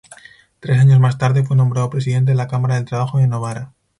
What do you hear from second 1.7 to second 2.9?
presidente de la Cámara del